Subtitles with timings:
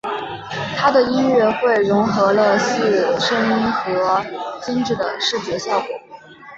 [0.75, 4.25] 他的音乐会融合了四声音和
[4.63, 5.87] 精致的视觉效果。